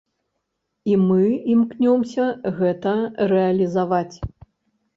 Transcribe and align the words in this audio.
І 0.91 0.95
мы 1.09 1.21
імкнёмся 1.57 2.25
гэта 2.63 2.97
рэалізаваць. 3.35 4.17